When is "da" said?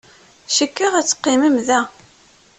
1.67-1.81